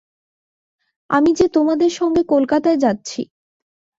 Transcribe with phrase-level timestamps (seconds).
[1.09, 3.21] আমি যে তোমাদের সঙ্গে কলকাতায় যাচ্ছি।